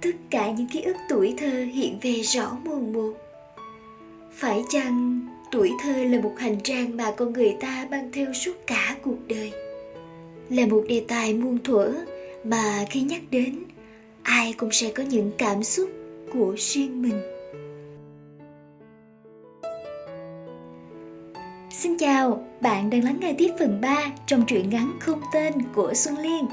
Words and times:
tất 0.00 0.10
cả 0.30 0.50
những 0.50 0.68
ký 0.68 0.82
ức 0.82 0.96
tuổi 1.08 1.34
thơ 1.38 1.64
hiện 1.64 1.98
về 2.02 2.20
rõ 2.22 2.56
mồn 2.64 2.92
một. 2.92 3.12
Phải 4.32 4.62
chăng 4.70 5.20
tuổi 5.50 5.72
thơ 5.82 6.04
là 6.04 6.20
một 6.20 6.34
hành 6.38 6.60
trang 6.60 6.96
mà 6.96 7.14
con 7.16 7.32
người 7.32 7.56
ta 7.60 7.86
mang 7.90 8.10
theo 8.12 8.32
suốt 8.32 8.52
cả 8.66 8.96
cuộc 9.02 9.18
đời? 9.28 9.52
Là 10.50 10.66
một 10.66 10.84
đề 10.88 11.04
tài 11.08 11.34
muôn 11.34 11.58
thuở 11.64 11.92
mà 12.44 12.84
khi 12.90 13.00
nhắc 13.00 13.20
đến 13.30 13.64
ai 14.22 14.52
cũng 14.52 14.72
sẽ 14.72 14.90
có 14.94 15.02
những 15.02 15.32
cảm 15.38 15.62
xúc 15.62 15.90
của 16.32 16.54
riêng 16.58 17.02
mình. 17.02 17.20
Xin 21.70 21.98
chào, 21.98 22.46
bạn 22.60 22.90
đang 22.90 23.04
lắng 23.04 23.18
nghe 23.20 23.34
tiếp 23.38 23.50
phần 23.58 23.80
3 23.80 24.12
trong 24.26 24.44
truyện 24.46 24.70
ngắn 24.70 24.92
không 25.00 25.20
tên 25.32 25.54
của 25.74 25.94
Xuân 25.94 26.18
Liên. 26.18 26.44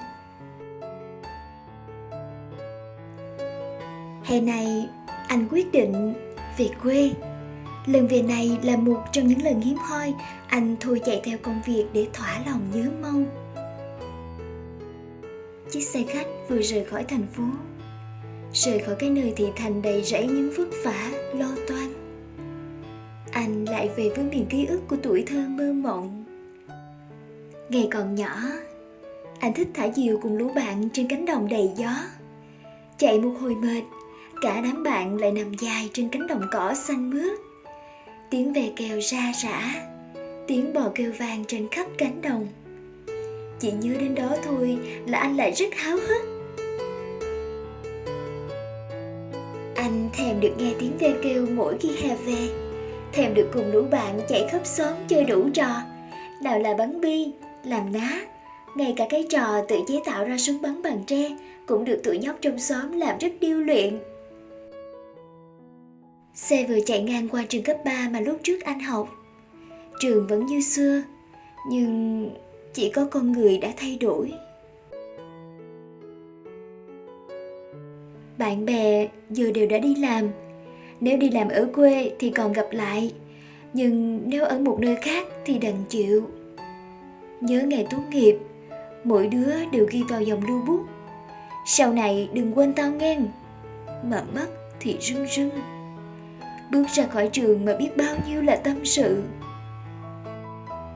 Hè 4.26 4.42
này, 4.42 4.90
anh 5.28 5.48
quyết 5.52 5.72
định 5.72 6.14
về 6.58 6.70
quê. 6.84 7.12
Lần 7.86 8.08
về 8.08 8.22
này 8.22 8.58
là 8.64 8.78
một 8.78 9.04
trong 9.12 9.28
những 9.28 9.44
lần 9.44 9.62
hiếm 9.62 9.78
hoi 9.78 10.14
anh 10.48 10.76
thôi 10.80 11.02
chạy 11.06 11.22
theo 11.24 11.38
công 11.42 11.62
việc 11.66 11.86
để 11.94 12.08
thỏa 12.14 12.42
lòng 12.46 12.62
nhớ 12.74 12.90
mong. 13.02 13.26
Chiếc 15.72 15.82
xe 15.82 16.04
khách 16.10 16.28
vừa 16.50 16.62
rời 16.62 16.86
khỏi 16.86 17.04
thành 17.04 17.28
phố, 17.34 17.44
rời 18.54 18.80
khỏi 18.80 18.96
cái 19.00 19.10
nơi 19.10 19.34
thị 19.36 19.46
thành 19.56 19.82
đầy 19.82 20.04
rẫy 20.04 20.28
những 20.28 20.52
vất 20.58 20.68
vả, 20.84 21.12
lo 21.34 21.50
toan. 21.68 21.94
Anh 23.32 23.66
lại 23.66 23.90
về 23.96 24.10
với 24.16 24.26
miền 24.26 24.46
ký 24.46 24.66
ức 24.66 24.82
của 24.88 24.98
tuổi 25.04 25.24
thơ 25.28 25.46
mơ 25.50 25.74
mộng. 25.74 26.26
Ngày 27.70 27.88
còn 27.92 28.16
nhỏ, 28.16 28.36
anh 29.40 29.54
thích 29.54 29.68
thả 29.74 29.88
diều 29.96 30.20
cùng 30.22 30.38
lũ 30.38 30.52
bạn 30.56 30.90
trên 30.94 31.08
cánh 31.08 31.26
đồng 31.26 31.48
đầy 31.48 31.70
gió. 31.76 31.94
Chạy 32.98 33.20
một 33.20 33.34
hồi 33.42 33.56
mệt, 33.56 33.82
cả 34.46 34.62
đám 34.62 34.84
bạn 34.84 35.18
lại 35.18 35.32
nằm 35.32 35.54
dài 35.54 35.90
trên 35.94 36.10
cánh 36.10 36.28
đồng 36.28 36.42
cỏ 36.52 36.74
xanh 36.74 37.10
mướt. 37.10 37.40
Tiếng 38.30 38.54
về 38.54 38.72
kèo 38.76 39.00
ra 39.00 39.32
rã, 39.44 39.74
tiếng 40.48 40.74
bò 40.74 40.92
kêu 40.96 41.12
vang 41.18 41.44
trên 41.48 41.68
khắp 41.72 41.88
cánh 41.98 42.22
đồng. 42.22 42.48
Chỉ 43.60 43.72
nhớ 43.72 43.94
đến 44.00 44.16
đó 44.16 44.36
thôi 44.44 44.78
là 45.08 45.20
anh 45.20 45.38
lại 45.38 45.52
rất 45.52 45.76
háo 45.76 45.98
hức. 45.98 46.22
Anh 49.76 50.10
thèm 50.14 50.40
được 50.40 50.54
nghe 50.58 50.74
tiếng 50.80 50.98
ve 51.00 51.14
kêu 51.24 51.48
mỗi 51.56 51.78
khi 51.80 51.90
hè 52.02 52.16
về, 52.16 52.50
thèm 53.14 53.34
được 53.34 53.50
cùng 53.54 53.72
lũ 53.72 53.84
bạn 53.92 54.20
chạy 54.30 54.48
khắp 54.52 54.62
xóm 54.66 54.94
chơi 55.08 55.24
đủ 55.24 55.50
trò. 55.54 55.82
Nào 56.44 56.60
là 56.60 56.74
bắn 56.78 57.02
bi, 57.02 57.32
làm 57.64 57.92
ná, 57.94 58.22
ngay 58.76 58.94
cả 58.98 59.06
cái 59.10 59.26
trò 59.30 59.62
tự 59.68 59.76
chế 59.88 60.00
tạo 60.06 60.26
ra 60.26 60.38
súng 60.38 60.62
bắn 60.62 60.82
bằng 60.82 61.04
tre 61.08 61.30
cũng 61.68 61.86
được 61.86 62.02
tụi 62.04 62.18
nhóc 62.18 62.36
trong 62.42 62.60
xóm 62.60 62.92
làm 62.92 63.18
rất 63.18 63.32
điêu 63.40 63.58
luyện. 63.58 64.00
Xe 66.36 66.66
vừa 66.70 66.80
chạy 66.86 67.04
ngang 67.04 67.30
qua 67.30 67.44
trường 67.50 67.64
cấp 67.64 67.78
3 67.86 68.10
mà 68.12 68.20
lúc 68.20 68.40
trước 68.44 68.64
anh 68.64 68.80
học. 68.80 69.10
Trường 70.00 70.28
vẫn 70.28 70.46
như 70.46 70.62
xưa, 70.62 71.02
nhưng 71.70 72.30
chỉ 72.74 72.90
có 72.90 73.06
con 73.12 73.32
người 73.32 73.58
đã 73.58 73.74
thay 73.78 73.98
đổi. 74.02 74.34
Bạn 78.38 78.66
bè 78.66 79.08
giờ 79.30 79.52
đều 79.52 79.68
đã 79.68 79.78
đi 79.78 79.96
làm. 79.96 80.30
Nếu 81.00 81.18
đi 81.18 81.30
làm 81.30 81.50
ở 81.50 81.68
quê 81.76 82.12
thì 82.20 82.30
còn 82.30 82.54
gặp 82.54 82.68
lại, 82.72 83.14
nhưng 83.74 84.22
nếu 84.26 84.46
ở 84.46 84.60
một 84.60 84.78
nơi 84.80 84.96
khác 84.96 85.28
thì 85.46 85.60
đành 85.60 85.84
chịu. 85.90 86.30
Nhớ 87.42 87.62
ngày 87.62 87.88
tốt 87.90 88.02
nghiệp, 88.12 88.38
mỗi 89.04 89.28
đứa 89.28 89.52
đều 89.72 89.88
ghi 89.92 90.04
vào 90.10 90.22
dòng 90.22 90.48
lưu 90.48 90.62
bút. 90.68 90.82
Sau 91.66 91.94
này 91.94 92.30
đừng 92.34 92.54
quên 92.54 92.74
tao 92.74 92.92
nghe. 92.92 93.20
Mà 94.04 94.24
mắt 94.34 94.48
thì 94.80 94.98
rưng 95.00 95.28
rưng 95.28 95.50
bước 96.72 96.88
ra 96.94 97.08
khỏi 97.08 97.30
trường 97.32 97.66
mà 97.66 97.76
biết 97.76 97.98
bao 97.98 98.16
nhiêu 98.28 98.42
là 98.42 98.56
tâm 98.56 98.86
sự. 98.86 99.24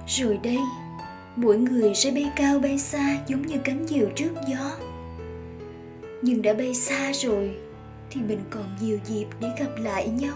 Rồi 0.07 0.39
đây, 0.43 0.57
mỗi 1.35 1.57
người 1.57 1.95
sẽ 1.95 2.11
bay 2.11 2.31
cao 2.35 2.59
bay 2.59 2.79
xa 2.79 3.17
giống 3.27 3.41
như 3.41 3.57
cánh 3.63 3.87
diều 3.87 4.09
trước 4.15 4.31
gió. 4.47 4.71
Nhưng 6.21 6.41
đã 6.41 6.53
bay 6.53 6.75
xa 6.75 7.11
rồi, 7.13 7.51
thì 8.09 8.21
mình 8.21 8.39
còn 8.49 8.65
nhiều 8.81 8.97
dịp 9.05 9.25
để 9.39 9.47
gặp 9.59 9.69
lại 9.77 10.07
nhau. 10.07 10.33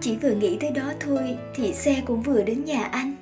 Chỉ 0.00 0.16
vừa 0.16 0.30
nghĩ 0.30 0.56
tới 0.60 0.70
đó 0.70 0.92
thôi, 1.00 1.36
thì 1.54 1.72
xe 1.72 2.02
cũng 2.06 2.22
vừa 2.22 2.42
đến 2.42 2.64
nhà 2.64 2.84
anh. 2.84 3.14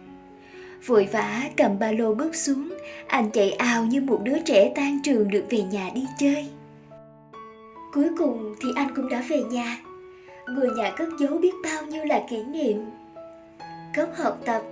Vội 0.86 1.08
vã 1.12 1.42
cầm 1.56 1.78
ba 1.78 1.92
lô 1.92 2.14
bước 2.14 2.36
xuống, 2.36 2.68
anh 3.06 3.30
chạy 3.30 3.50
ào 3.50 3.84
như 3.84 4.00
một 4.00 4.20
đứa 4.24 4.38
trẻ 4.44 4.72
tan 4.76 4.98
trường 5.02 5.30
được 5.30 5.44
về 5.50 5.62
nhà 5.62 5.90
đi 5.94 6.04
chơi. 6.18 6.48
Cuối 7.96 8.08
cùng 8.18 8.54
thì 8.60 8.68
anh 8.76 8.88
cũng 8.96 9.08
đã 9.08 9.24
về 9.28 9.42
nhà. 9.42 9.78
Ngôi 10.48 10.70
nhà 10.70 10.90
cất 10.90 11.08
giấu 11.18 11.38
biết 11.38 11.54
bao 11.64 11.82
nhiêu 11.86 12.04
là 12.04 12.22
kỷ 12.30 12.42
niệm. 12.42 12.84
Góc 13.96 14.08
học 14.16 14.38
tập, 14.44 14.62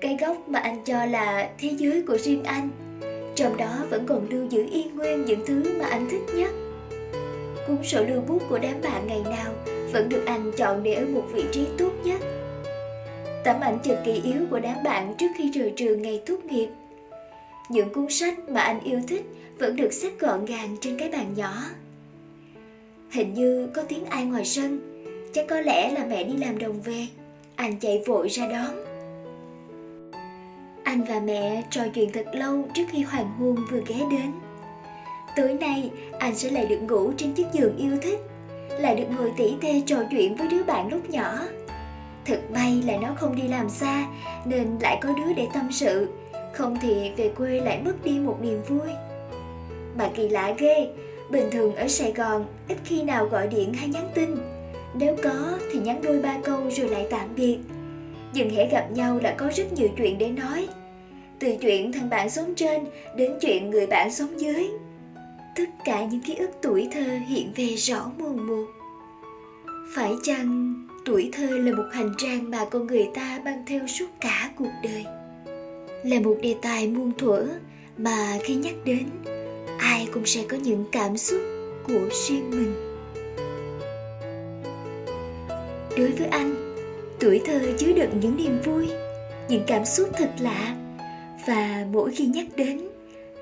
Cái 0.00 0.16
góc 0.20 0.48
mà 0.48 0.58
anh 0.58 0.84
cho 0.84 1.04
là 1.04 1.50
thế 1.58 1.70
giới 1.78 2.02
của 2.02 2.18
riêng 2.18 2.44
anh, 2.44 2.68
Trong 3.34 3.56
đó 3.56 3.78
vẫn 3.90 4.06
còn 4.06 4.28
lưu 4.30 4.46
giữ 4.50 4.66
yên 4.70 4.96
nguyên 4.96 5.24
những 5.24 5.40
thứ 5.46 5.78
mà 5.78 5.86
anh 5.86 6.06
thích 6.10 6.22
nhất. 6.34 6.50
Cuốn 7.66 7.78
sổ 7.84 8.04
lưu 8.08 8.20
bút 8.20 8.42
của 8.48 8.58
đám 8.58 8.74
bạn 8.82 9.06
ngày 9.06 9.22
nào 9.30 9.52
Vẫn 9.92 10.08
được 10.08 10.22
anh 10.26 10.52
chọn 10.56 10.82
để 10.82 10.94
ở 10.94 11.06
một 11.06 11.24
vị 11.32 11.44
trí 11.52 11.66
tốt 11.78 11.92
nhất. 12.04 12.20
Tấm 13.44 13.56
ảnh 13.60 13.78
chụp 13.84 13.96
kỳ 14.04 14.12
yếu 14.12 14.40
của 14.50 14.60
đám 14.60 14.76
bạn 14.84 15.14
trước 15.18 15.30
khi 15.36 15.50
rời 15.50 15.72
trường 15.76 16.02
ngày 16.02 16.22
tốt 16.26 16.44
nghiệp. 16.44 16.68
Những 17.70 17.92
cuốn 17.92 18.06
sách 18.10 18.38
mà 18.48 18.60
anh 18.60 18.80
yêu 18.80 19.00
thích 19.08 19.24
vẫn 19.58 19.76
được 19.76 19.92
xếp 19.92 20.10
gọn 20.20 20.44
gàng 20.44 20.76
trên 20.80 20.98
cái 20.98 21.08
bàn 21.08 21.34
nhỏ. 21.36 21.52
Hình 23.16 23.34
như 23.34 23.68
có 23.74 23.82
tiếng 23.88 24.04
ai 24.04 24.24
ngoài 24.24 24.44
sân. 24.44 24.80
Chắc 25.32 25.46
có 25.48 25.60
lẽ 25.60 25.90
là 25.90 26.04
mẹ 26.04 26.24
đi 26.24 26.36
làm 26.36 26.58
đồng 26.58 26.80
về. 26.80 27.06
Anh 27.56 27.78
chạy 27.78 28.02
vội 28.06 28.28
ra 28.28 28.48
đón. 28.48 28.84
Anh 30.84 31.04
và 31.04 31.20
mẹ 31.20 31.62
trò 31.70 31.82
chuyện 31.94 32.10
thật 32.12 32.26
lâu 32.32 32.68
trước 32.74 32.84
khi 32.90 33.02
hoàng 33.02 33.30
hôn 33.38 33.56
vừa 33.70 33.80
ghé 33.86 33.96
đến. 34.10 34.32
Tối 35.36 35.54
nay, 35.54 35.90
anh 36.18 36.34
sẽ 36.34 36.50
lại 36.50 36.66
được 36.66 36.78
ngủ 36.78 37.12
trên 37.16 37.32
chiếc 37.32 37.46
giường 37.52 37.76
yêu 37.76 37.96
thích, 38.02 38.18
Lại 38.78 38.96
được 38.96 39.06
ngồi 39.16 39.32
tỉ 39.36 39.54
tê 39.60 39.82
trò 39.86 39.96
chuyện 40.10 40.36
với 40.36 40.48
đứa 40.48 40.62
bạn 40.62 40.88
lúc 40.88 41.10
nhỏ. 41.10 41.38
Thật 42.24 42.40
may 42.52 42.82
là 42.86 42.96
nó 42.96 43.14
không 43.16 43.36
đi 43.36 43.48
làm 43.48 43.70
xa, 43.70 44.06
Nên 44.44 44.78
lại 44.80 44.98
có 45.02 45.08
đứa 45.08 45.32
để 45.32 45.48
tâm 45.54 45.68
sự. 45.72 46.08
Không 46.54 46.78
thì 46.82 47.10
về 47.16 47.28
quê 47.28 47.60
lại 47.60 47.82
mất 47.84 48.04
đi 48.04 48.18
một 48.18 48.38
niềm 48.42 48.62
vui. 48.68 48.88
Mà 49.98 50.10
kỳ 50.14 50.28
lạ 50.28 50.54
ghê 50.58 50.88
Bình 51.30 51.50
thường 51.52 51.74
ở 51.74 51.88
Sài 51.88 52.12
Gòn, 52.12 52.46
ít 52.68 52.76
khi 52.84 53.02
nào 53.02 53.26
gọi 53.26 53.48
điện 53.48 53.74
hay 53.74 53.88
nhắn 53.88 54.08
tin. 54.14 54.36
Nếu 54.94 55.16
có 55.22 55.58
thì 55.72 55.78
nhắn 55.78 56.00
đôi 56.02 56.18
ba 56.18 56.38
câu 56.44 56.70
rồi 56.70 56.88
lại 56.88 57.06
tạm 57.10 57.34
biệt. 57.36 57.58
Dừng 58.32 58.50
hễ 58.50 58.68
gặp 58.68 58.88
nhau 58.90 59.18
là 59.22 59.34
có 59.38 59.50
rất 59.56 59.72
nhiều 59.72 59.88
chuyện 59.96 60.18
để 60.18 60.28
nói. 60.30 60.68
Từ 61.38 61.56
chuyện 61.60 61.92
thằng 61.92 62.10
bạn 62.10 62.30
sống 62.30 62.54
trên 62.56 62.84
đến 63.16 63.32
chuyện 63.40 63.70
người 63.70 63.86
bạn 63.86 64.12
sống 64.12 64.40
dưới. 64.40 64.70
Tất 65.56 65.64
cả 65.84 66.04
những 66.04 66.20
ký 66.20 66.34
ức 66.34 66.50
tuổi 66.62 66.88
thơ 66.92 67.18
hiện 67.28 67.52
về 67.56 67.66
rõ 67.66 68.10
mồn 68.18 68.46
một. 68.46 68.66
Phải 69.94 70.12
chăng 70.22 70.74
tuổi 71.04 71.30
thơ 71.32 71.46
là 71.46 71.72
một 71.76 71.86
hành 71.92 72.12
trang 72.18 72.50
mà 72.50 72.64
con 72.70 72.86
người 72.86 73.08
ta 73.14 73.40
mang 73.44 73.62
theo 73.66 73.86
suốt 73.86 74.06
cả 74.20 74.50
cuộc 74.56 74.72
đời? 74.82 75.04
Là 76.04 76.20
một 76.20 76.36
đề 76.42 76.54
tài 76.62 76.88
muôn 76.88 77.12
thuở 77.18 77.46
mà 77.98 78.38
khi 78.44 78.54
nhắc 78.54 78.74
đến 78.84 79.06
cũng 80.16 80.26
sẽ 80.26 80.44
có 80.48 80.56
những 80.56 80.84
cảm 80.92 81.16
xúc 81.16 81.40
của 81.86 82.08
riêng 82.28 82.50
mình. 82.50 82.74
Đối 85.96 86.10
với 86.10 86.26
anh, 86.26 86.74
tuổi 87.20 87.40
thơ 87.46 87.60
chứa 87.78 87.92
đựng 87.92 88.20
những 88.20 88.36
niềm 88.36 88.60
vui, 88.64 88.88
những 89.48 89.62
cảm 89.66 89.84
xúc 89.84 90.08
thật 90.16 90.30
lạ, 90.40 90.76
và 91.46 91.86
mỗi 91.92 92.14
khi 92.14 92.26
nhắc 92.26 92.46
đến, 92.56 92.88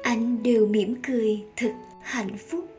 anh 0.03 0.43
đều 0.43 0.67
mỉm 0.67 0.95
cười 1.07 1.43
thật 1.57 1.73
hạnh 2.03 2.37
phúc. 2.49 2.74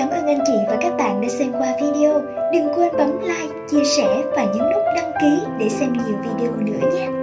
Cảm 0.00 0.10
ơn 0.10 0.26
anh 0.26 0.38
chị 0.46 0.52
và 0.68 0.76
các 0.80 0.92
bạn 0.98 1.20
đã 1.20 1.28
xem 1.28 1.52
qua 1.52 1.76
video. 1.80 2.22
Đừng 2.52 2.68
quên 2.74 2.96
bấm 2.96 3.20
like, 3.20 3.54
chia 3.70 3.84
sẻ 3.96 4.24
và 4.36 4.44
nhấn 4.44 4.70
nút 4.72 4.82
đăng 4.96 5.12
ký 5.20 5.46
để 5.58 5.68
xem 5.68 5.92
nhiều 5.92 6.16
video 6.22 6.52
nữa 6.56 6.88
nhé. 6.94 7.19